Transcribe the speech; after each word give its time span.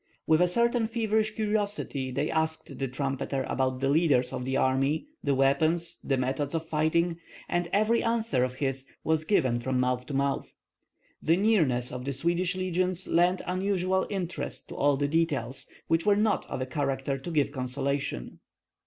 With 0.25 0.41
a 0.41 0.47
certain 0.47 0.87
feverish 0.87 1.35
curiosity 1.35 2.09
they 2.09 2.31
asked 2.31 2.79
the 2.79 2.87
trumpeter 2.87 3.43
about 3.43 3.81
the 3.81 3.89
leaders 3.89 4.33
of 4.33 4.45
the 4.45 4.57
army, 4.57 5.05
the 5.23 5.35
weapons, 5.35 5.99
the 6.03 6.17
method 6.17 6.55
of 6.55 6.65
fighting; 6.67 7.19
and 7.47 7.69
every 7.71 8.01
answer 8.01 8.43
of 8.43 8.55
his 8.55 8.87
was 9.03 9.25
given 9.25 9.59
from 9.59 9.79
mouth 9.79 10.07
to 10.07 10.15
mouth. 10.15 10.55
The 11.21 11.37
nearness 11.37 11.91
of 11.91 12.05
the 12.05 12.13
Swedish 12.13 12.55
legions 12.55 13.05
lent 13.07 13.43
unusual 13.45 14.07
interest 14.09 14.69
to 14.69 14.75
all 14.75 14.97
the 14.97 15.07
details, 15.07 15.67
which 15.87 16.03
were 16.07 16.15
not 16.15 16.47
of 16.49 16.61
a 16.61 16.65
character 16.65 17.19
to 17.19 17.29
give 17.29 17.51
consolation. 17.51 18.39